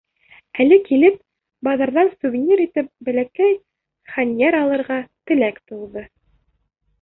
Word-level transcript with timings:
Әле 0.63 0.77
килеп, 0.85 1.17
баҙарҙан 1.67 2.09
сувенир 2.13 2.63
итеп 2.63 2.89
бәләкәй 3.11 3.53
хәнйәр 4.15 4.59
алырға 4.63 4.99
теләк 5.33 5.63
тыуҙы. 5.73 6.07